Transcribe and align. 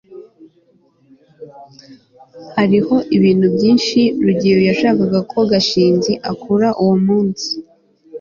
hariho 2.55 2.95
ibintu 3.15 3.45
byinshi 3.55 3.99
rugeyo 4.23 4.59
yashakaga 4.69 5.19
ko 5.31 5.39
gashinzi 5.51 6.11
akora 6.31 6.67
uwo 6.81 6.95
munsi 7.07 7.49